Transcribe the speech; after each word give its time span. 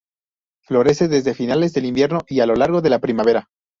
Florece 0.65 1.07
desde 1.09 1.35
finales 1.35 1.73
del 1.73 1.85
invierno 1.85 2.21
y 2.27 2.39
a 2.39 2.47
lo 2.47 2.55
largo 2.55 2.81
de 2.81 2.89
la 2.89 2.97
primavera. 2.97 3.45